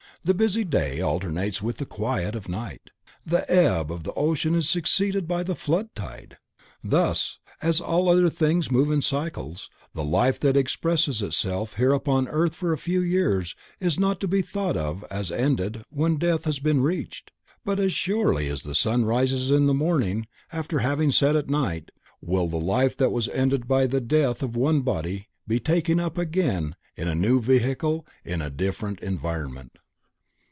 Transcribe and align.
The 0.23 0.35
busy 0.35 0.63
day 0.63 1.01
alternates 1.01 1.63
with 1.63 1.77
the 1.77 1.85
quiet 1.87 2.35
of 2.35 2.47
night. 2.47 2.91
The 3.25 3.49
ebb 3.51 3.91
of 3.91 4.03
the 4.03 4.13
ocean 4.13 4.53
is 4.53 4.69
succeeded 4.69 5.27
by 5.27 5.41
the 5.41 5.55
flood 5.55 5.95
tide. 5.95 6.37
Thus, 6.83 7.39
as 7.59 7.81
all 7.81 8.07
other 8.07 8.29
things 8.29 8.69
move 8.69 8.91
in 8.91 9.01
cycles, 9.01 9.67
the 9.95 10.03
life 10.03 10.39
that 10.41 10.55
expresses 10.55 11.23
itself 11.23 11.73
here 11.77 11.91
upon 11.91 12.27
earth 12.27 12.53
for 12.55 12.71
a 12.71 12.77
few 12.77 13.01
years 13.01 13.55
is 13.79 13.99
not 13.99 14.19
to 14.19 14.27
be 14.27 14.43
thought 14.43 14.77
of 14.77 15.03
as 15.09 15.31
ended 15.31 15.85
when 15.89 16.17
death 16.17 16.45
has 16.45 16.59
been 16.59 16.81
reached, 16.83 17.31
but 17.65 17.79
as 17.79 17.91
surely 17.91 18.47
as 18.47 18.61
the 18.61 18.75
sun 18.75 19.05
rises 19.05 19.49
in 19.49 19.65
the 19.65 19.73
morning 19.73 20.27
after 20.53 20.81
having 20.81 21.09
set 21.11 21.35
at 21.35 21.49
night, 21.49 21.89
will 22.21 22.47
the 22.47 22.57
life 22.57 22.95
that 22.95 23.11
was 23.11 23.27
ended 23.29 23.67
by 23.67 23.87
the 23.87 23.99
death 23.99 24.43
of 24.43 24.55
one 24.55 24.81
body 24.81 25.29
be 25.47 25.59
taken 25.59 25.99
up 25.99 26.15
again 26.15 26.75
in 26.95 27.07
a 27.07 27.15
new 27.15 27.41
vehicle 27.41 28.05
and 28.23 28.35
in 28.35 28.41
a 28.43 28.51
different 28.51 28.99
environment. 28.99 29.79